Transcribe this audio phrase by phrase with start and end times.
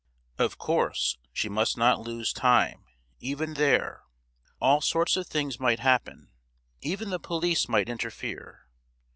[0.39, 2.85] Of course she must not lose time,
[3.19, 4.01] even there!
[4.59, 8.65] All sorts of things might happen—even the police might interfere.